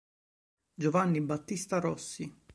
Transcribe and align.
Giovanni 0.73 1.21
Battista 1.21 1.79
Rossi 1.79 2.35